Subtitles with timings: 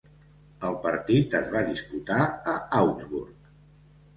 [0.69, 2.17] El partit es va disputar
[2.55, 3.53] a Augsburg.